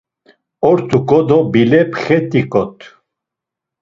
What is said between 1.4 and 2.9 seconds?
bile pxet̆iǩot.